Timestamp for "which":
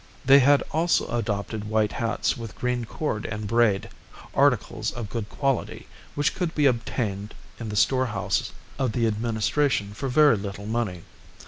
6.15-6.33